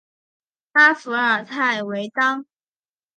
[0.73, 2.47] 拉弗尔泰维当。